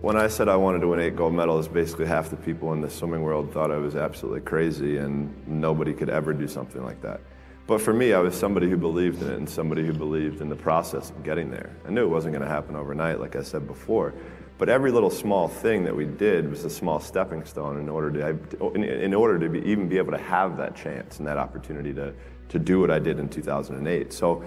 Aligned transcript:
When 0.00 0.16
I 0.16 0.28
said 0.28 0.48
I 0.48 0.56
wanted 0.56 0.80
to 0.80 0.88
win 0.88 0.98
eight 0.98 1.14
gold 1.14 1.34
medals, 1.34 1.68
basically 1.68 2.06
half 2.06 2.30
the 2.30 2.36
people 2.36 2.72
in 2.72 2.80
the 2.80 2.88
swimming 2.88 3.20
world 3.20 3.52
thought 3.52 3.70
I 3.70 3.76
was 3.76 3.96
absolutely 3.96 4.40
crazy 4.40 4.96
and 4.96 5.30
nobody 5.46 5.92
could 5.92 6.08
ever 6.08 6.32
do 6.32 6.48
something 6.48 6.82
like 6.82 7.02
that. 7.02 7.20
But 7.66 7.82
for 7.82 7.92
me, 7.92 8.14
I 8.14 8.18
was 8.18 8.34
somebody 8.34 8.70
who 8.70 8.78
believed 8.78 9.20
in 9.20 9.28
it 9.30 9.36
and 9.36 9.48
somebody 9.48 9.84
who 9.84 9.92
believed 9.92 10.40
in 10.40 10.48
the 10.48 10.56
process 10.56 11.10
of 11.10 11.22
getting 11.22 11.50
there. 11.50 11.70
I 11.86 11.90
knew 11.90 12.02
it 12.02 12.08
wasn't 12.08 12.32
going 12.32 12.42
to 12.42 12.48
happen 12.48 12.76
overnight, 12.76 13.20
like 13.20 13.36
I 13.36 13.42
said 13.42 13.66
before. 13.66 14.14
But 14.56 14.70
every 14.70 14.90
little 14.90 15.10
small 15.10 15.48
thing 15.48 15.84
that 15.84 15.94
we 15.94 16.06
did 16.06 16.48
was 16.48 16.64
a 16.64 16.70
small 16.70 16.98
stepping 16.98 17.44
stone 17.44 17.78
in 17.78 17.90
order 17.90 18.10
to, 18.10 18.74
in 18.74 19.12
order 19.12 19.38
to 19.38 19.50
be, 19.50 19.60
even 19.70 19.86
be 19.86 19.98
able 19.98 20.12
to 20.12 20.18
have 20.18 20.56
that 20.56 20.74
chance 20.74 21.18
and 21.18 21.28
that 21.28 21.36
opportunity 21.36 21.92
to, 21.92 22.14
to 22.48 22.58
do 22.58 22.80
what 22.80 22.90
I 22.90 22.98
did 22.98 23.18
in 23.18 23.28
2008. 23.28 24.14
So 24.14 24.44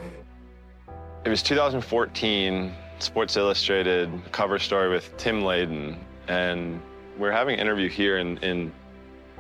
it 1.26 1.30
was 1.30 1.42
2014 1.42 2.74
Sports 3.00 3.38
Illustrated 3.38 4.12
cover 4.32 4.60
story 4.60 4.90
with 4.90 5.16
Tim 5.18 5.42
Layden, 5.42 5.98
and 6.28 6.82
we're 7.18 7.32
having 7.32 7.56
an 7.56 7.60
interview 7.60 7.90
here 7.90 8.18
in, 8.18 8.38
in 8.40 8.74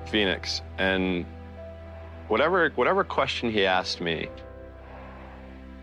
Phoenix, 0.07 0.61
and 0.77 1.25
whatever 2.27 2.69
whatever 2.75 3.03
question 3.03 3.51
he 3.51 3.65
asked 3.65 4.01
me 4.01 4.29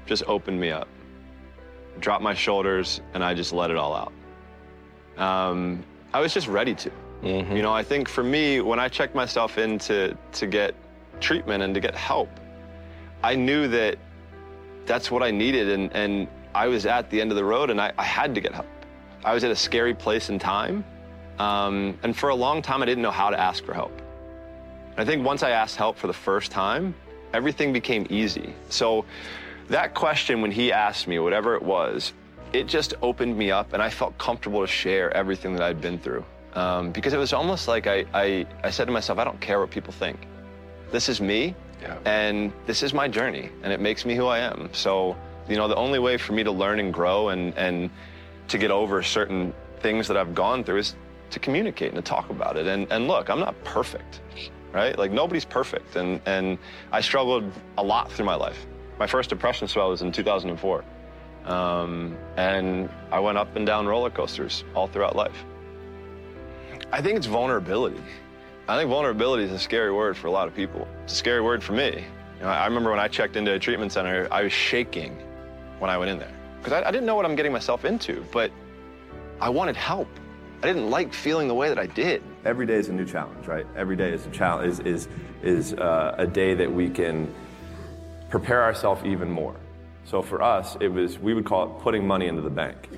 just 0.06 0.22
opened 0.26 0.58
me 0.58 0.70
up, 0.70 0.88
dropped 2.00 2.22
my 2.22 2.34
shoulders, 2.34 3.00
and 3.14 3.22
I 3.22 3.34
just 3.34 3.52
let 3.52 3.70
it 3.70 3.76
all 3.76 3.94
out. 3.94 4.12
Um, 5.22 5.84
I 6.12 6.20
was 6.20 6.32
just 6.32 6.48
ready 6.48 6.74
to. 6.76 6.90
Mm-hmm. 7.22 7.54
You 7.54 7.62
know, 7.62 7.72
I 7.72 7.82
think 7.82 8.08
for 8.08 8.24
me, 8.24 8.62
when 8.62 8.80
I 8.80 8.88
checked 8.88 9.14
myself 9.14 9.58
in 9.58 9.78
to, 9.80 10.16
to 10.32 10.46
get 10.46 10.74
treatment 11.20 11.62
and 11.62 11.74
to 11.74 11.80
get 11.80 11.94
help, 11.94 12.30
I 13.22 13.34
knew 13.34 13.68
that 13.68 13.98
that's 14.86 15.10
what 15.10 15.22
I 15.22 15.30
needed, 15.30 15.68
and, 15.70 15.92
and 15.94 16.28
I 16.54 16.66
was 16.66 16.86
at 16.86 17.10
the 17.10 17.20
end 17.20 17.30
of 17.30 17.36
the 17.36 17.44
road 17.44 17.70
and 17.70 17.80
I, 17.80 17.92
I 17.96 18.04
had 18.04 18.34
to 18.34 18.40
get 18.40 18.52
help. 18.52 18.66
I 19.24 19.34
was 19.34 19.44
at 19.44 19.50
a 19.50 19.56
scary 19.56 19.94
place 19.94 20.30
in 20.30 20.38
time. 20.38 20.84
Um, 21.38 21.98
and 22.02 22.16
for 22.16 22.30
a 22.30 22.34
long 22.34 22.60
time, 22.60 22.82
I 22.82 22.86
didn't 22.86 23.02
know 23.02 23.10
how 23.10 23.30
to 23.30 23.38
ask 23.38 23.64
for 23.64 23.72
help. 23.72 24.02
I 24.96 25.04
think 25.04 25.24
once 25.24 25.42
I 25.42 25.50
asked 25.50 25.76
help 25.76 25.96
for 25.96 26.06
the 26.06 26.12
first 26.12 26.50
time, 26.50 26.94
everything 27.32 27.72
became 27.72 28.06
easy. 28.10 28.52
So 28.68 29.04
that 29.68 29.94
question, 29.94 30.42
when 30.42 30.50
he 30.50 30.72
asked 30.72 31.06
me, 31.06 31.18
whatever 31.18 31.54
it 31.54 31.62
was, 31.62 32.12
it 32.52 32.66
just 32.66 32.94
opened 33.00 33.36
me 33.36 33.50
up 33.50 33.72
and 33.72 33.82
I 33.82 33.88
felt 33.88 34.18
comfortable 34.18 34.60
to 34.60 34.66
share 34.66 35.16
everything 35.16 35.54
that 35.54 35.62
I'd 35.62 35.80
been 35.80 35.98
through. 35.98 36.24
Um, 36.54 36.90
because 36.90 37.12
it 37.12 37.18
was 37.18 37.32
almost 37.32 37.68
like 37.68 37.86
I, 37.86 38.04
I, 38.12 38.46
I, 38.64 38.70
said 38.70 38.86
to 38.86 38.92
myself, 38.92 39.20
I 39.20 39.24
don't 39.24 39.40
care 39.40 39.60
what 39.60 39.70
people 39.70 39.92
think. 39.92 40.26
This 40.90 41.08
is 41.08 41.20
me, 41.20 41.54
yeah. 41.82 41.98
and 42.04 42.52
this 42.66 42.82
is 42.82 42.92
my 42.92 43.08
journey, 43.08 43.50
and 43.62 43.72
it 43.72 43.80
makes 43.80 44.04
me 44.04 44.14
who 44.14 44.26
I 44.26 44.38
am. 44.38 44.68
So 44.72 45.16
you 45.50 45.56
know, 45.56 45.66
the 45.66 45.76
only 45.76 45.98
way 45.98 46.16
for 46.16 46.32
me 46.32 46.44
to 46.44 46.52
learn 46.52 46.78
and 46.78 46.94
grow 46.94 47.30
and, 47.30 47.52
and 47.58 47.90
to 48.48 48.56
get 48.56 48.70
over 48.70 49.02
certain 49.02 49.52
things 49.80 50.06
that 50.08 50.16
I've 50.16 50.34
gone 50.34 50.62
through 50.62 50.78
is 50.78 50.94
to 51.30 51.40
communicate 51.40 51.92
and 51.92 51.96
to 51.96 52.08
talk 52.08 52.30
about 52.30 52.56
it. 52.56 52.66
And, 52.66 52.90
and 52.90 53.08
look, 53.08 53.28
I'm 53.28 53.40
not 53.40 53.62
perfect, 53.64 54.20
right? 54.72 54.96
Like 54.96 55.10
nobody's 55.10 55.44
perfect. 55.44 55.96
And, 55.96 56.20
and 56.24 56.56
I 56.92 57.00
struggled 57.00 57.50
a 57.78 57.82
lot 57.82 58.12
through 58.12 58.26
my 58.26 58.36
life. 58.36 58.64
My 58.98 59.08
first 59.08 59.28
depression 59.28 59.66
spell 59.66 59.90
was 59.90 60.02
in 60.02 60.12
2004. 60.12 60.84
Um, 61.46 62.16
and 62.36 62.88
I 63.10 63.18
went 63.18 63.36
up 63.36 63.56
and 63.56 63.66
down 63.66 63.86
roller 63.86 64.10
coasters 64.10 64.62
all 64.74 64.86
throughout 64.86 65.16
life. 65.16 65.44
I 66.92 67.02
think 67.02 67.16
it's 67.16 67.26
vulnerability. 67.26 68.02
I 68.70 68.78
think 68.78 68.88
vulnerability 68.88 69.42
is 69.42 69.50
a 69.50 69.58
scary 69.58 69.90
word 69.90 70.16
for 70.16 70.28
a 70.28 70.30
lot 70.30 70.46
of 70.46 70.54
people. 70.54 70.86
It's 71.02 71.14
a 71.14 71.16
scary 71.16 71.40
word 71.40 71.60
for 71.60 71.72
me. 71.72 72.04
You 72.36 72.42
know, 72.42 72.50
I 72.50 72.66
remember 72.66 72.90
when 72.90 73.00
I 73.00 73.08
checked 73.08 73.34
into 73.34 73.52
a 73.52 73.58
treatment 73.58 73.90
center, 73.90 74.28
I 74.30 74.44
was 74.44 74.52
shaking 74.52 75.16
when 75.80 75.90
I 75.90 75.98
went 75.98 76.12
in 76.12 76.20
there. 76.20 76.32
Because 76.58 76.74
I, 76.74 76.86
I, 76.86 76.92
didn't 76.92 77.04
know 77.04 77.16
what 77.16 77.24
I'm 77.24 77.34
getting 77.34 77.50
myself 77.50 77.84
into, 77.84 78.24
but 78.30 78.52
I 79.40 79.48
wanted 79.48 79.74
help. 79.74 80.06
I 80.62 80.68
didn't 80.68 80.88
like 80.88 81.12
feeling 81.12 81.48
the 81.48 81.54
way 81.54 81.68
that 81.68 81.80
I 81.80 81.86
did. 81.86 82.22
Every 82.44 82.64
day 82.64 82.74
is 82.74 82.88
a 82.88 82.92
new 82.92 83.04
challenge, 83.04 83.44
right? 83.48 83.66
Every 83.74 83.96
day 83.96 84.12
is 84.12 84.24
a 84.24 84.30
challenge, 84.30 84.78
is, 84.78 84.78
is, 84.78 85.08
is 85.42 85.72
uh, 85.74 86.14
a 86.16 86.26
day 86.28 86.54
that 86.54 86.72
we 86.72 86.88
can 86.90 87.34
prepare 88.28 88.62
ourselves 88.62 89.04
even 89.04 89.28
more. 89.28 89.56
So 90.04 90.22
for 90.22 90.42
us, 90.42 90.76
it 90.80 90.92
was, 90.92 91.18
we 91.18 91.34
would 91.34 91.44
call 91.44 91.64
it 91.64 91.82
putting 91.82 92.06
money 92.06 92.28
into 92.28 92.42
the 92.42 92.50
bank. 92.50 92.88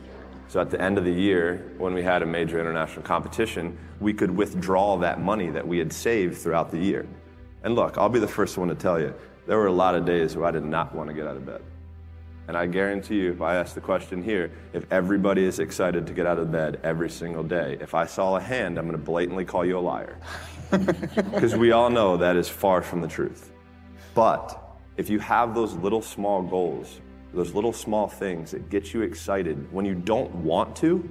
So 0.52 0.60
at 0.60 0.68
the 0.68 0.78
end 0.78 0.98
of 0.98 1.06
the 1.06 1.10
year, 1.10 1.72
when 1.78 1.94
we 1.94 2.02
had 2.02 2.20
a 2.20 2.26
major 2.26 2.60
international 2.60 3.00
competition, 3.04 3.78
we 4.00 4.12
could 4.12 4.30
withdraw 4.30 4.98
that 4.98 5.18
money 5.18 5.48
that 5.48 5.66
we 5.66 5.78
had 5.78 5.90
saved 5.90 6.36
throughout 6.36 6.70
the 6.70 6.76
year. 6.76 7.06
And 7.64 7.74
look, 7.74 7.96
I'll 7.96 8.10
be 8.10 8.18
the 8.18 8.28
first 8.28 8.58
one 8.58 8.68
to 8.68 8.74
tell 8.74 9.00
you, 9.00 9.14
there 9.46 9.56
were 9.56 9.68
a 9.68 9.72
lot 9.72 9.94
of 9.94 10.04
days 10.04 10.36
where 10.36 10.44
I 10.44 10.50
did 10.50 10.66
not 10.66 10.94
want 10.94 11.08
to 11.08 11.14
get 11.14 11.26
out 11.26 11.38
of 11.38 11.46
bed. 11.46 11.62
And 12.48 12.54
I 12.54 12.66
guarantee 12.66 13.14
you, 13.14 13.32
if 13.32 13.40
I 13.40 13.54
ask 13.54 13.74
the 13.74 13.80
question 13.80 14.22
here, 14.22 14.52
if 14.74 14.84
everybody 14.92 15.42
is 15.42 15.58
excited 15.58 16.06
to 16.06 16.12
get 16.12 16.26
out 16.26 16.38
of 16.38 16.52
bed 16.52 16.80
every 16.84 17.08
single 17.08 17.42
day, 17.42 17.78
if 17.80 17.94
I 17.94 18.04
saw 18.04 18.36
a 18.36 18.40
hand, 18.42 18.76
I'm 18.76 18.84
going 18.86 18.98
to 18.98 19.02
blatantly 19.02 19.46
call 19.46 19.64
you 19.64 19.78
a 19.78 19.80
liar. 19.80 20.18
Because 20.70 21.56
we 21.56 21.72
all 21.72 21.88
know 21.88 22.18
that 22.18 22.36
is 22.36 22.50
far 22.50 22.82
from 22.82 23.00
the 23.00 23.08
truth. 23.08 23.52
But 24.14 24.76
if 24.98 25.08
you 25.08 25.18
have 25.18 25.54
those 25.54 25.72
little 25.76 26.02
small 26.02 26.42
goals, 26.42 27.00
those 27.32 27.54
little 27.54 27.72
small 27.72 28.08
things 28.08 28.50
that 28.50 28.68
get 28.68 28.92
you 28.92 29.02
excited 29.02 29.72
when 29.72 29.84
you 29.84 29.94
don't 29.94 30.32
want 30.34 30.76
to, 30.76 31.08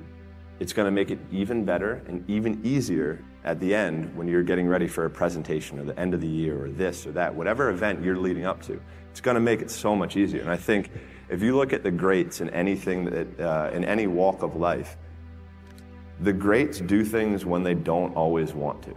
it's 0.59 0.73
going 0.73 0.85
to 0.85 0.91
make 0.91 1.09
it 1.09 1.19
even 1.31 1.65
better 1.65 2.03
and 2.07 2.23
even 2.29 2.61
easier 2.63 3.23
at 3.43 3.59
the 3.59 3.73
end 3.73 4.15
when 4.15 4.27
you're 4.27 4.43
getting 4.43 4.67
ready 4.67 4.87
for 4.87 5.05
a 5.05 5.09
presentation 5.09 5.79
or 5.79 5.83
the 5.83 5.99
end 5.99 6.13
of 6.13 6.21
the 6.21 6.27
year 6.27 6.65
or 6.65 6.69
this 6.69 7.07
or 7.07 7.11
that, 7.11 7.33
whatever 7.33 7.71
event 7.71 8.03
you're 8.03 8.17
leading 8.17 8.45
up 8.45 8.61
to. 8.61 8.79
It's 9.09 9.21
going 9.21 9.35
to 9.35 9.41
make 9.41 9.61
it 9.61 9.71
so 9.71 9.95
much 9.95 10.15
easier. 10.15 10.41
And 10.41 10.51
I 10.51 10.57
think 10.57 10.91
if 11.29 11.41
you 11.41 11.55
look 11.55 11.73
at 11.73 11.81
the 11.81 11.89
greats 11.89 12.41
in 12.41 12.49
anything 12.51 13.05
that, 13.05 13.39
uh, 13.39 13.71
in 13.73 13.83
any 13.83 14.05
walk 14.05 14.43
of 14.43 14.55
life, 14.55 14.97
the 16.19 16.31
greats 16.33 16.79
do 16.79 17.03
things 17.03 17.45
when 17.45 17.63
they 17.63 17.73
don't 17.73 18.15
always 18.15 18.53
want 18.53 18.83
to. 18.83 18.95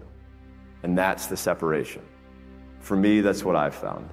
And 0.82 0.98
that's 0.98 1.26
the 1.26 1.36
separation. 1.36 2.02
For 2.80 2.96
me, 2.96 3.22
that's 3.22 3.42
what 3.42 3.56
I've 3.56 3.74
found. 3.74 4.10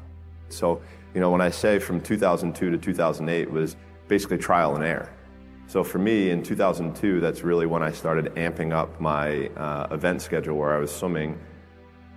So, 0.48 0.82
you 1.14 1.22
know, 1.22 1.30
when 1.30 1.42
I 1.42 1.50
say 1.50 1.80
from 1.80 2.02
2002 2.02 2.72
to 2.72 2.78
2008 2.78 3.52
was 3.52 3.76
basically 4.08 4.38
trial 4.38 4.76
and 4.76 4.84
error. 4.84 5.12
So 5.68 5.84
for 5.84 6.00
me, 6.00 6.32
in 6.32 6.44
2002, 6.44 7.22
that's 7.22 7.44
really 7.44 7.66
when 7.66 7.82
I 7.82 7.92
started 7.92 8.34
amping 8.36 8.74
up 8.74 9.00
my 9.00 9.48
uh, 9.50 9.88
event 9.92 10.22
schedule 10.22 10.58
where 10.58 10.74
I 10.74 10.80
was 10.80 10.94
swimming 10.94 11.40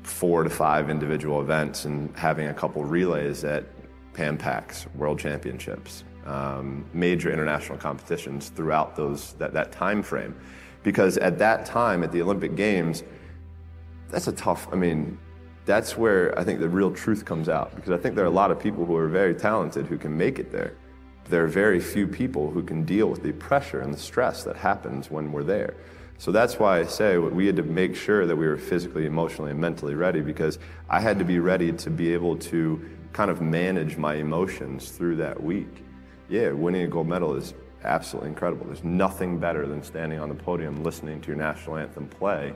four 0.02 0.42
to 0.42 0.50
five 0.50 0.90
individual 0.90 1.40
events 1.40 1.84
and 1.84 2.14
having 2.16 2.48
a 2.48 2.54
couple 2.54 2.84
relays 2.84 3.44
at 3.44 3.64
Pan 4.12 4.36
Pacs, 4.36 4.92
World 4.94 5.18
Championships, 5.18 6.04
um, 6.26 6.84
major 6.92 7.32
international 7.32 7.78
competitions 7.78 8.48
throughout 8.48 8.96
those 8.96 9.34
that, 9.34 9.52
that 9.52 9.72
time 9.72 10.02
frame. 10.02 10.34
Because 10.82 11.16
at 11.18 11.38
that 11.38 11.64
time, 11.64 12.04
at 12.04 12.12
the 12.12 12.22
Olympic 12.22 12.56
Games, 12.56 13.04
that's 14.10 14.28
a 14.28 14.32
tough, 14.32 14.68
I 14.72 14.76
mean, 14.76 15.18
that's 15.64 15.96
where 15.96 16.38
I 16.38 16.44
think 16.44 16.60
the 16.60 16.68
real 16.68 16.90
truth 16.90 17.24
comes 17.24 17.48
out. 17.48 17.74
Because 17.74 17.90
I 17.90 17.96
think 17.96 18.14
there 18.14 18.24
are 18.24 18.28
a 18.28 18.30
lot 18.30 18.50
of 18.50 18.58
people 18.58 18.84
who 18.84 18.96
are 18.96 19.08
very 19.08 19.34
talented 19.34 19.86
who 19.86 19.98
can 19.98 20.16
make 20.16 20.38
it 20.38 20.52
there. 20.52 20.74
There 21.28 21.42
are 21.42 21.48
very 21.48 21.80
few 21.80 22.06
people 22.06 22.50
who 22.50 22.62
can 22.62 22.84
deal 22.84 23.08
with 23.08 23.22
the 23.22 23.32
pressure 23.32 23.80
and 23.80 23.92
the 23.92 23.98
stress 23.98 24.44
that 24.44 24.56
happens 24.56 25.10
when 25.10 25.32
we're 25.32 25.42
there. 25.42 25.74
So 26.18 26.30
that's 26.30 26.58
why 26.58 26.80
I 26.80 26.84
say 26.84 27.18
we 27.18 27.46
had 27.46 27.56
to 27.56 27.62
make 27.62 27.96
sure 27.96 28.26
that 28.26 28.36
we 28.36 28.46
were 28.46 28.56
physically, 28.56 29.06
emotionally, 29.06 29.50
and 29.50 29.60
mentally 29.60 29.94
ready 29.94 30.20
because 30.20 30.58
I 30.88 31.00
had 31.00 31.18
to 31.18 31.24
be 31.24 31.38
ready 31.38 31.72
to 31.72 31.90
be 31.90 32.12
able 32.12 32.36
to 32.36 32.88
kind 33.12 33.30
of 33.30 33.40
manage 33.40 33.96
my 33.96 34.14
emotions 34.14 34.90
through 34.90 35.16
that 35.16 35.42
week. 35.42 35.84
Yeah, 36.28 36.50
winning 36.50 36.82
a 36.82 36.88
gold 36.88 37.08
medal 37.08 37.34
is 37.34 37.54
absolutely 37.84 38.30
incredible. 38.30 38.66
There's 38.66 38.84
nothing 38.84 39.38
better 39.38 39.66
than 39.66 39.82
standing 39.82 40.18
on 40.18 40.28
the 40.28 40.34
podium 40.34 40.82
listening 40.82 41.20
to 41.22 41.28
your 41.28 41.36
national 41.36 41.76
anthem 41.76 42.08
play 42.08 42.54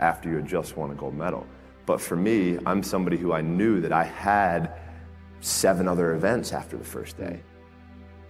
after 0.00 0.28
you 0.28 0.36
had 0.36 0.46
just 0.46 0.76
won 0.76 0.90
a 0.90 0.94
gold 0.94 1.14
medal. 1.14 1.46
But 1.86 2.00
for 2.00 2.16
me, 2.16 2.58
I'm 2.66 2.82
somebody 2.82 3.16
who 3.16 3.32
I 3.32 3.40
knew 3.40 3.80
that 3.80 3.92
I 3.92 4.04
had 4.04 4.74
seven 5.40 5.88
other 5.88 6.14
events 6.14 6.52
after 6.52 6.76
the 6.76 6.84
first 6.84 7.16
day. 7.16 7.40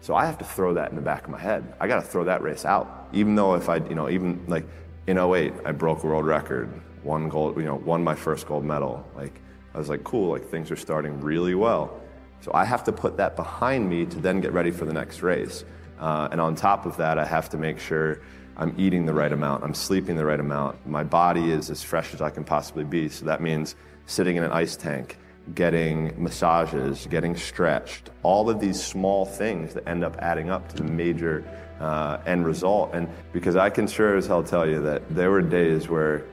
So 0.01 0.15
I 0.15 0.25
have 0.25 0.39
to 0.39 0.45
throw 0.45 0.75
that 0.75 0.91
in 0.91 0.97
the 0.97 1.03
back 1.03 1.25
of 1.25 1.31
my 1.31 1.39
head. 1.39 1.75
I 1.79 1.87
got 1.87 1.97
to 1.97 2.03
throw 2.07 2.25
that 2.25 2.43
race 2.43 2.65
out. 2.65 3.09
Even 3.13 3.35
though 3.35 3.55
if 3.55 3.69
I, 3.69 3.77
you 3.77 3.95
know, 3.95 4.09
even 4.09 4.43
like 4.49 4.65
in 5.07 5.19
08, 5.19 5.53
I 5.65 5.73
broke 5.73 6.05
a 6.05 6.07
world 6.07 6.25
record, 6.25 6.71
won 7.05 7.29
gold, 7.29 7.57
you 7.57 7.65
know, 7.65 7.77
won 7.77 8.03
my 8.03 8.15
first 8.15 8.47
gold 8.47 8.65
medal. 8.65 9.07
Like 9.15 9.41
I 9.75 9.79
was 9.79 9.89
like, 9.89 10.05
cool, 10.05 10.31
like 10.31 10.49
things 10.49 10.71
are 10.71 10.77
starting 10.77 11.21
really 11.21 11.55
well. 11.55 12.01
So 12.41 12.51
I 12.55 12.65
have 12.65 12.85
to 12.85 12.93
put 12.93 13.19
that 13.19 13.37
behind 13.37 13.89
me 13.89 14.07
to 14.07 14.19
then 14.19 14.41
get 14.41 14.53
ready 14.53 14.71
for 14.71 14.87
the 14.87 14.93
next 14.93 15.21
race. 15.21 15.65
Uh, 15.99 16.29
and 16.33 16.41
on 16.41 16.55
top 16.55 16.87
of 16.87 16.97
that, 16.97 17.19
I 17.19 17.27
have 17.27 17.51
to 17.51 17.59
make 17.59 17.79
sure 17.79 18.21
I'm 18.61 18.75
eating 18.77 19.07
the 19.07 19.15
right 19.15 19.33
amount, 19.33 19.65
I'm 19.65 19.73
sleeping 19.73 20.17
the 20.17 20.25
right 20.27 20.39
amount, 20.39 20.87
my 20.87 21.03
body 21.03 21.51
is 21.51 21.71
as 21.71 21.83
fresh 21.83 22.13
as 22.13 22.21
I 22.21 22.29
can 22.29 22.45
possibly 22.45 22.85
be. 22.85 23.09
So 23.09 23.25
that 23.25 23.41
means 23.41 23.75
sitting 24.05 24.37
in 24.37 24.45
an 24.45 24.53
ice 24.53 24.77
tank, 24.77 25.17
getting 25.55 26.13
massages, 26.23 27.07
getting 27.07 27.35
stretched, 27.35 28.11
all 28.23 28.51
of 28.51 28.61
these 28.61 28.81
small 28.81 29.25
things 29.25 29.73
that 29.73 29.89
end 29.89 30.05
up 30.05 30.15
adding 30.19 30.51
up 30.51 30.69
to 30.69 30.77
the 30.77 30.85
major 30.85 31.43
uh, 31.81 32.19
end 32.27 32.45
result. 32.45 32.91
And 32.93 33.09
because 33.33 33.57
I 33.57 33.71
can 33.71 33.87
sure 33.87 34.19
as 34.19 34.27
hell 34.27 34.43
tell 34.43 34.69
you 34.69 34.83
that 34.83 35.09
there 35.09 35.31
were 35.31 35.41
days 35.41 35.89
where 35.89 36.27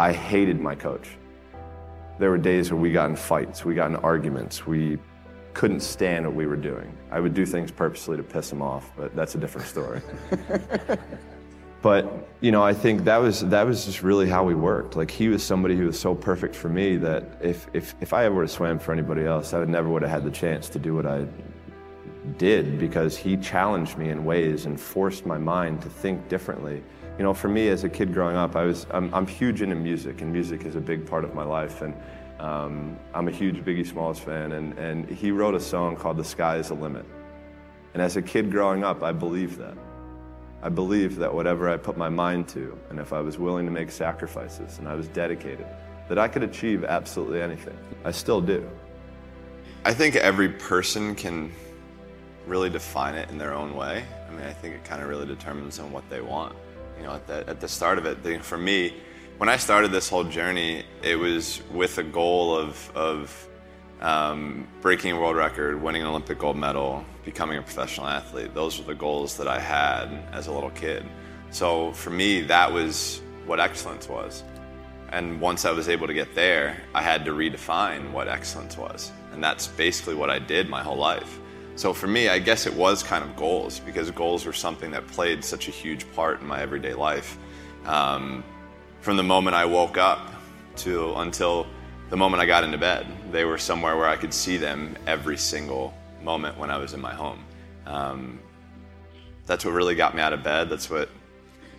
I 0.00 0.12
hated 0.12 0.60
my 0.60 0.74
coach. 0.74 1.08
There 2.18 2.30
were 2.30 2.38
days 2.38 2.72
where 2.72 2.80
we 2.80 2.90
got 2.90 3.08
in 3.08 3.14
fights, 3.14 3.64
we 3.64 3.76
got 3.76 3.88
in 3.88 3.96
arguments, 3.96 4.66
we 4.66 4.98
couldn't 5.54 5.80
stand 5.80 6.26
what 6.26 6.34
we 6.34 6.46
were 6.46 6.56
doing. 6.56 6.92
I 7.12 7.20
would 7.20 7.34
do 7.34 7.46
things 7.46 7.70
purposely 7.70 8.16
to 8.16 8.24
piss 8.24 8.50
him 8.50 8.62
off, 8.62 8.90
but 8.96 9.14
that's 9.14 9.36
a 9.36 9.38
different 9.38 9.68
story. 9.68 10.02
but 11.80 12.28
you 12.40 12.50
know, 12.50 12.62
I 12.62 12.74
think 12.74 13.04
that 13.04 13.18
was 13.18 13.40
that 13.40 13.66
was 13.66 13.84
just 13.84 14.02
really 14.02 14.28
how 14.28 14.44
we 14.44 14.54
worked. 14.54 14.96
Like 14.96 15.10
he 15.10 15.28
was 15.28 15.42
somebody 15.42 15.76
who 15.76 15.86
was 15.86 15.98
so 15.98 16.14
perfect 16.14 16.54
for 16.54 16.68
me 16.68 16.96
that 16.96 17.24
if 17.40 17.66
if 17.72 17.94
if 18.00 18.12
I 18.12 18.24
ever 18.24 18.46
swam 18.46 18.78
for 18.78 18.92
anybody 18.92 19.24
else, 19.24 19.52
I 19.52 19.58
would 19.60 19.68
never 19.68 19.88
would 19.88 20.02
have 20.02 20.10
had 20.10 20.24
the 20.24 20.30
chance 20.30 20.68
to 20.70 20.78
do 20.78 20.94
what 20.94 21.06
I 21.06 21.26
did 22.36 22.78
because 22.78 23.16
he 23.16 23.36
challenged 23.36 23.96
me 23.96 24.10
in 24.10 24.24
ways 24.24 24.66
and 24.66 24.78
forced 24.78 25.24
my 25.24 25.38
mind 25.38 25.80
to 25.82 25.88
think 25.88 26.28
differently. 26.28 26.82
You 27.16 27.24
know, 27.24 27.34
for 27.34 27.48
me 27.48 27.68
as 27.68 27.84
a 27.84 27.88
kid 27.88 28.12
growing 28.12 28.36
up, 28.36 28.56
I 28.56 28.64
was 28.64 28.86
I'm, 28.90 29.12
I'm 29.14 29.26
huge 29.26 29.62
into 29.62 29.76
music, 29.76 30.20
and 30.20 30.32
music 30.32 30.64
is 30.64 30.74
a 30.74 30.80
big 30.80 31.06
part 31.06 31.24
of 31.24 31.34
my 31.34 31.44
life. 31.44 31.82
And 31.82 31.94
um, 32.40 32.98
I'm 33.14 33.28
a 33.28 33.32
huge 33.32 33.64
Biggie 33.64 33.86
Smalls 33.86 34.18
fan, 34.18 34.52
and, 34.52 34.78
and 34.78 35.08
he 35.08 35.30
wrote 35.30 35.54
a 35.54 35.60
song 35.60 35.96
called 35.96 36.16
"The 36.16 36.24
Sky 36.24 36.56
Is 36.56 36.68
the 36.68 36.74
Limit." 36.74 37.06
And 37.94 38.02
as 38.02 38.16
a 38.16 38.22
kid 38.22 38.50
growing 38.50 38.84
up, 38.84 39.02
I 39.02 39.12
believed 39.12 39.58
that. 39.58 39.76
I 40.62 40.68
believed 40.68 41.18
that 41.18 41.32
whatever 41.32 41.68
I 41.68 41.76
put 41.76 41.96
my 41.96 42.08
mind 42.08 42.48
to, 42.48 42.76
and 42.90 42.98
if 42.98 43.12
I 43.12 43.20
was 43.20 43.38
willing 43.38 43.64
to 43.66 43.70
make 43.70 43.90
sacrifices 43.90 44.78
and 44.78 44.88
I 44.88 44.94
was 44.94 45.06
dedicated, 45.08 45.66
that 46.08 46.18
I 46.18 46.26
could 46.26 46.42
achieve 46.42 46.84
absolutely 46.84 47.40
anything. 47.40 47.78
I 48.04 48.10
still 48.10 48.40
do. 48.40 48.68
I 49.84 49.94
think 49.94 50.16
every 50.16 50.48
person 50.48 51.14
can 51.14 51.52
really 52.46 52.70
define 52.70 53.14
it 53.14 53.30
in 53.30 53.38
their 53.38 53.54
own 53.54 53.76
way. 53.76 54.04
I 54.26 54.32
mean, 54.32 54.42
I 54.42 54.52
think 54.52 54.74
it 54.74 54.84
kind 54.84 55.00
of 55.00 55.08
really 55.08 55.26
determines 55.26 55.78
on 55.78 55.92
what 55.92 56.08
they 56.10 56.20
want. 56.20 56.56
You 56.96 57.04
know, 57.04 57.12
at 57.12 57.26
the, 57.26 57.48
at 57.48 57.60
the 57.60 57.68
start 57.68 57.98
of 57.98 58.06
it, 58.06 58.42
for 58.42 58.58
me, 58.58 58.94
when 59.36 59.48
I 59.48 59.56
started 59.56 59.92
this 59.92 60.08
whole 60.08 60.24
journey, 60.24 60.84
it 61.02 61.14
was 61.14 61.62
with 61.70 61.98
a 61.98 62.02
goal 62.02 62.56
of, 62.56 62.90
of 62.96 63.48
um, 64.00 64.66
breaking 64.80 65.12
a 65.12 65.20
world 65.20 65.36
record, 65.36 65.80
winning 65.80 66.02
an 66.02 66.08
Olympic 66.08 66.38
gold 66.38 66.56
medal, 66.56 67.04
becoming 67.28 67.58
a 67.58 67.62
professional 67.62 68.06
athlete. 68.06 68.54
Those 68.54 68.78
were 68.78 68.86
the 68.86 68.94
goals 68.94 69.36
that 69.36 69.46
I 69.46 69.60
had 69.60 70.08
as 70.32 70.46
a 70.46 70.52
little 70.52 70.70
kid. 70.70 71.04
So 71.50 71.92
for 71.92 72.08
me, 72.08 72.40
that 72.42 72.72
was 72.72 73.20
what 73.44 73.60
excellence 73.60 74.08
was. 74.08 74.42
And 75.10 75.38
once 75.38 75.66
I 75.66 75.72
was 75.72 75.90
able 75.90 76.06
to 76.06 76.14
get 76.14 76.34
there, 76.34 76.80
I 76.94 77.02
had 77.02 77.26
to 77.26 77.32
redefine 77.32 78.12
what 78.12 78.28
excellence 78.28 78.78
was. 78.78 79.12
And 79.32 79.44
that's 79.44 79.66
basically 79.66 80.14
what 80.14 80.30
I 80.30 80.38
did 80.38 80.70
my 80.70 80.82
whole 80.82 80.96
life. 80.96 81.38
So 81.76 81.92
for 81.92 82.06
me, 82.06 82.30
I 82.30 82.38
guess 82.38 82.66
it 82.66 82.72
was 82.72 83.02
kind 83.02 83.22
of 83.22 83.36
goals 83.36 83.78
because 83.78 84.10
goals 84.10 84.46
were 84.46 84.54
something 84.54 84.90
that 84.92 85.06
played 85.06 85.44
such 85.44 85.68
a 85.68 85.70
huge 85.70 86.10
part 86.14 86.40
in 86.40 86.46
my 86.46 86.62
everyday 86.62 86.94
life. 86.94 87.36
Um, 87.84 88.42
from 89.02 89.18
the 89.18 89.22
moment 89.22 89.54
I 89.54 89.66
woke 89.66 89.98
up 89.98 90.32
to 90.76 91.14
until 91.16 91.66
the 92.08 92.16
moment 92.16 92.42
I 92.42 92.46
got 92.46 92.64
into 92.64 92.78
bed, 92.78 93.06
they 93.30 93.44
were 93.44 93.58
somewhere 93.58 93.98
where 93.98 94.08
I 94.08 94.16
could 94.16 94.32
see 94.32 94.56
them 94.56 94.96
every 95.06 95.36
single 95.36 95.92
moment 96.22 96.58
when 96.58 96.70
I 96.70 96.78
was 96.78 96.94
in 96.94 97.00
my 97.00 97.14
home. 97.14 97.44
Um, 97.86 98.40
that's 99.46 99.64
what 99.64 99.72
really 99.72 99.94
got 99.94 100.14
me 100.14 100.20
out 100.20 100.32
of 100.32 100.42
bed. 100.42 100.68
That's 100.68 100.90
what 100.90 101.08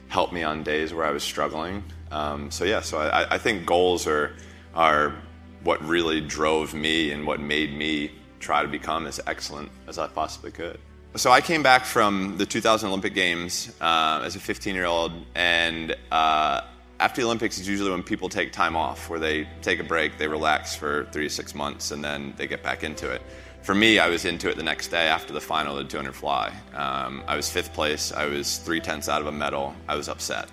helped 0.08 0.34
me 0.34 0.44
on 0.44 0.64
days 0.64 0.94
where 0.94 1.06
I 1.06 1.12
was 1.12 1.24
struggling. 1.24 1.84
Um, 2.12 2.50
so 2.50 2.66
yeah, 2.66 2.82
so 2.82 3.00
I, 3.00 3.36
I 3.36 3.38
think 3.38 3.66
goals 3.66 4.08
are 4.08 4.36
are 4.74 5.16
what 5.64 5.84
really 5.84 6.22
drove 6.22 6.74
me 6.74 7.12
and 7.12 7.26
what 7.26 7.40
made 7.40 7.76
me 7.76 8.12
try 8.40 8.62
to 8.62 8.68
become 8.68 9.06
as 9.06 9.20
excellent 9.28 9.70
as 9.88 9.98
I 9.98 10.08
possibly 10.08 10.52
could. 10.52 10.80
So 11.16 11.32
I 11.32 11.42
came 11.42 11.64
back 11.64 11.86
from 11.86 12.38
the 12.38 12.46
2000 12.46 12.88
Olympic 12.88 13.14
Games 13.14 13.74
uh, 13.82 14.22
as 14.24 14.36
a 14.36 14.40
15 14.40 14.76
year 14.76 14.86
old, 14.86 15.12
and 15.36 15.96
uh, 16.12 16.62
after 17.00 17.22
the 17.22 17.26
Olympics 17.26 17.58
is 17.58 17.68
usually 17.68 17.90
when 17.90 18.04
people 18.04 18.30
take 18.30 18.52
time 18.52 18.76
off, 18.76 19.10
where 19.10 19.20
they 19.20 19.48
take 19.62 19.80
a 19.80 19.84
break, 19.84 20.18
they 20.18 20.28
relax 20.28 20.76
for 20.76 21.08
three 21.12 21.24
to 21.24 21.30
six 21.30 21.56
months, 21.56 21.92
and 21.92 22.04
then 22.04 22.34
they 22.38 22.46
get 22.46 22.62
back 22.62 22.84
into 22.84 23.10
it. 23.10 23.22
For 23.62 23.76
me, 23.76 24.00
I 24.00 24.08
was 24.08 24.26
into 24.26 24.50
it 24.50 24.56
the 24.56 24.64
next 24.64 24.88
day 24.88 25.08
after 25.08 25.34
the 25.34 25.42
final 25.42 25.78
of 25.78 25.86
the 25.86 25.92
200 25.92 26.14
fly. 26.14 26.54
Um, 26.74 27.24
I 27.28 27.36
was 27.36 27.50
fifth 27.50 27.74
place. 27.74 28.12
I 28.12 28.26
was 28.26 28.58
three 28.58 28.80
tenths 28.80 29.10
out 29.10 29.22
of 29.22 29.28
a 29.28 29.32
medal. 29.32 29.76
I 29.88 29.96
was 29.96 30.08
upset. 30.08 30.50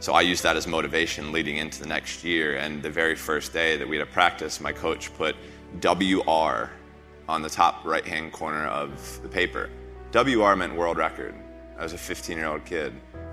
So 0.00 0.14
I 0.14 0.22
used 0.22 0.42
that 0.42 0.56
as 0.56 0.66
motivation 0.66 1.32
leading 1.32 1.58
into 1.58 1.80
the 1.80 1.86
next 1.86 2.24
year. 2.24 2.56
And 2.56 2.82
the 2.82 2.90
very 2.90 3.14
first 3.14 3.52
day 3.52 3.76
that 3.76 3.86
we 3.86 3.96
had 3.96 4.06
a 4.06 4.10
practice, 4.10 4.60
my 4.60 4.72
coach 4.72 5.14
put 5.16 5.36
WR 5.82 6.70
on 7.28 7.42
the 7.42 7.50
top 7.50 7.84
right 7.84 8.06
hand 8.06 8.32
corner 8.32 8.66
of 8.66 9.20
the 9.22 9.28
paper. 9.28 9.68
WR 10.12 10.54
meant 10.54 10.74
world 10.74 10.96
record. 10.96 11.34
I 11.78 11.82
was 11.82 11.92
a 11.92 11.98
15 11.98 12.36
year 12.36 12.46
old 12.46 12.64
kid. 12.64 12.92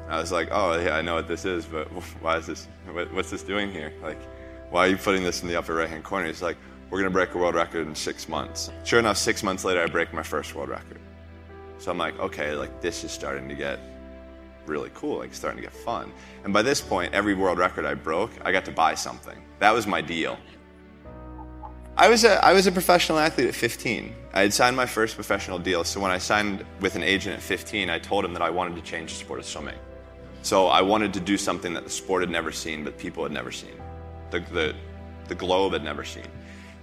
I 0.10 0.20
was 0.20 0.32
like, 0.32 0.50
oh, 0.52 0.80
yeah, 0.80 0.98
I 0.98 1.02
know 1.02 1.16
what 1.16 1.28
this 1.28 1.46
is, 1.46 1.66
but 1.66 1.88
why 2.22 2.38
is 2.38 2.46
this, 2.46 2.68
what's 3.12 3.30
this 3.30 3.44
doing 3.44 3.72
here? 3.72 3.94
Like, 4.02 4.22
why 4.70 4.88
are 4.88 4.90
you 4.90 4.98
putting 4.98 5.24
this 5.24 5.42
in 5.44 5.48
the 5.48 5.56
upper 5.56 5.74
right 5.74 5.90
hand 5.90 6.04
corner? 6.04 6.28
He's 6.28 6.42
like, 6.42 6.58
we're 6.94 7.00
going 7.00 7.12
to 7.12 7.14
break 7.14 7.34
a 7.34 7.38
world 7.40 7.56
record 7.56 7.88
in 7.88 7.96
six 7.96 8.30
months. 8.30 8.70
Sure 8.84 9.00
enough, 9.00 9.18
six 9.18 9.42
months 9.42 9.66
later, 9.66 9.82
I 9.82 9.88
break 9.88 10.14
my 10.14 10.22
first 10.22 10.54
world 10.54 10.70
record. 10.70 11.00
So 11.80 11.90
I'm 11.90 11.98
like, 11.98 12.20
okay, 12.20 12.54
like 12.54 12.82
this 12.82 13.04
is 13.04 13.12
starting 13.12 13.50
to 13.50 13.56
get 13.56 13.80
really 14.68 14.92
cool, 14.94 15.18
like 15.18 15.34
starting 15.34 15.58
to 15.58 15.64
get 15.64 15.74
fun. 15.74 16.14
And 16.44 16.54
by 16.54 16.62
this 16.62 16.82
point, 16.82 17.12
every 17.12 17.34
world 17.34 17.58
record 17.58 17.86
I 17.86 17.96
broke, 17.96 18.30
I 18.46 18.52
got 18.52 18.64
to 18.66 18.72
buy 18.72 18.94
something. 18.94 19.42
That 19.58 19.72
was 19.72 19.88
my 19.88 20.02
deal. 20.02 20.38
I 21.98 22.10
was 22.10 22.26
a, 22.26 22.46
I 22.46 22.54
was 22.54 22.68
a 22.68 22.72
professional 22.72 23.18
athlete 23.18 23.48
at 23.48 23.56
15. 23.56 24.14
I 24.36 24.42
had 24.42 24.54
signed 24.54 24.76
my 24.76 24.86
first 24.86 25.16
professional 25.16 25.58
deal. 25.58 25.84
So 25.84 26.00
when 26.00 26.12
I 26.12 26.20
signed 26.20 26.64
with 26.80 26.96
an 26.96 27.02
agent 27.02 27.38
at 27.38 27.42
15, 27.42 27.90
I 27.90 27.98
told 27.98 28.24
him 28.24 28.34
that 28.34 28.44
I 28.44 28.52
wanted 28.52 28.76
to 28.76 28.84
change 28.84 29.14
the 29.14 29.18
sport 29.18 29.40
of 29.40 29.48
swimming. 29.48 29.80
So 30.44 30.68
I 30.68 30.84
wanted 30.84 31.12
to 31.16 31.20
do 31.20 31.40
something 31.40 31.74
that 31.74 31.86
the 31.86 31.90
sport 31.90 32.22
had 32.22 32.30
never 32.30 32.52
seen, 32.52 32.84
but 32.84 33.00
people 33.00 33.24
had 33.24 33.32
never 33.32 33.52
seen. 33.52 33.82
The, 34.30 34.42
the, 34.42 34.76
the 35.28 35.34
globe 35.34 35.74
had 35.74 35.84
never 35.84 36.04
seen. 36.04 36.28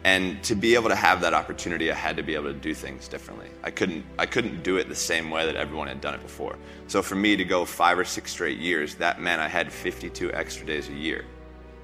And 0.03 0.43
to 0.45 0.55
be 0.55 0.75
able 0.75 0.89
to 0.89 0.95
have 0.95 1.21
that 1.21 1.35
opportunity, 1.35 1.93
I 1.93 1.95
had 1.95 2.17
to 2.17 2.23
be 2.23 2.35
able 2.35 2.47
to 2.47 2.59
do 2.59 2.73
things 2.73 3.07
differently. 3.07 3.49
I 3.63 3.71
couldn't, 3.71 4.05
I 4.19 4.25
couldn't 4.25 4.63
do 4.63 4.79
it 4.79 4.89
the 4.89 4.95
same 4.95 5.31
way 5.31 5.45
that 5.45 5.57
everyone 5.57 5.89
had 5.89 6.01
done 6.01 6.15
it 6.15 6.23
before. 6.23 6.57
So 6.87 7.03
for 7.03 7.17
me 7.17 7.37
to 7.37 7.45
go 7.45 7.67
five 7.67 7.99
or 7.99 8.05
six 8.05 8.31
straight 8.31 8.59
years, 8.59 8.95
that 8.95 9.21
meant 9.21 9.43
I 9.43 9.49
had 9.49 9.71
52 9.71 10.33
extra 10.33 10.65
days 10.65 10.89
a 10.89 10.95
year. 10.95 11.27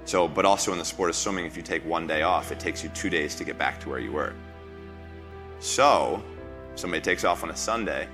So, 0.05 0.27
but 0.27 0.45
also 0.45 0.71
in 0.71 0.79
the 0.79 0.85
sport 0.85 1.09
of 1.09 1.15
swimming, 1.15 1.45
if 1.45 1.55
you 1.55 1.61
take 1.61 1.85
one 1.85 2.07
day 2.07 2.23
off, 2.23 2.51
it 2.51 2.59
takes 2.59 2.83
you 2.83 2.89
two 2.89 3.09
days 3.09 3.35
to 3.35 3.43
get 3.43 3.57
back 3.57 3.79
to 3.81 3.89
where 3.89 3.99
you 3.99 4.13
were. 4.13 4.33
So, 5.59 6.23
somebody 6.75 7.01
takes 7.01 7.23
off 7.23 7.43
on 7.43 7.51
a 7.51 7.55
Sunday, 7.55 8.07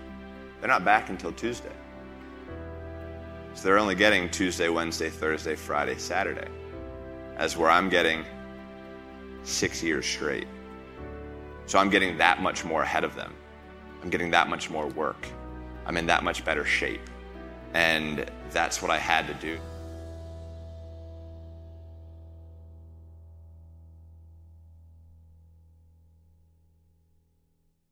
they're 0.59 0.69
not 0.69 0.83
back 0.83 1.09
until 1.09 1.31
Tuesday. 1.33 1.71
So 3.53 3.63
they're 3.63 3.77
only 3.77 3.95
getting 3.95 4.29
Tuesday, 4.29 4.69
Wednesday, 4.69 5.09
Thursday, 5.09 5.55
Friday, 5.55 5.97
Saturday. 5.97 6.47
As 7.37 7.57
where 7.57 7.69
I'm 7.69 7.89
getting 7.89 8.25
six 9.43 9.83
years 9.83 10.05
straight. 10.05 10.47
So 11.65 11.79
I'm 11.79 11.89
getting 11.89 12.17
that 12.17 12.41
much 12.41 12.65
more 12.65 12.83
ahead 12.83 13.03
of 13.03 13.15
them. 13.15 13.33
I'm 14.01 14.09
getting 14.09 14.31
that 14.31 14.49
much 14.49 14.69
more 14.69 14.87
work. 14.87 15.27
I'm 15.85 15.97
in 15.97 16.05
that 16.07 16.23
much 16.23 16.43
better 16.43 16.65
shape. 16.65 17.09
And 17.73 18.29
that's 18.51 18.81
what 18.81 18.91
I 18.91 18.97
had 18.97 19.27
to 19.27 19.33
do. 19.35 19.59